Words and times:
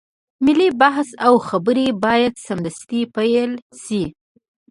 ملي 0.45 0.69
بحث 0.81 1.09
او 1.27 1.33
خبرې 1.47 1.87
بايد 2.03 2.33
سمدستي 2.47 3.01
پيل 3.15 3.51
شي. 3.83 4.03